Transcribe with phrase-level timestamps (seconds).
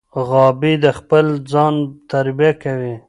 [0.27, 1.73] غابي د خپل ځان
[2.11, 2.93] تربیه کوي.